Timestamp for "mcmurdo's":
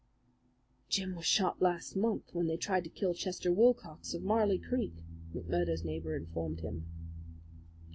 5.35-5.83